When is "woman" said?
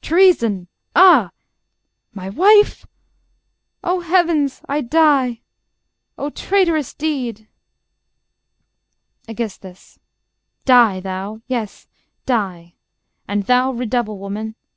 14.18-14.56